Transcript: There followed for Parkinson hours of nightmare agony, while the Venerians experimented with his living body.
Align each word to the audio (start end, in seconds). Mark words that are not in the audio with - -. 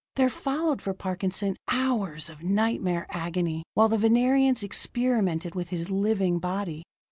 There 0.15 0.31
followed 0.31 0.81
for 0.81 0.95
Parkinson 0.95 1.57
hours 1.67 2.27
of 2.27 2.41
nightmare 2.41 3.05
agony, 3.11 3.61
while 3.75 3.87
the 3.87 3.99
Venerians 3.99 4.63
experimented 4.63 5.53
with 5.53 5.69
his 5.69 5.91
living 5.91 6.39
body. 6.39 6.81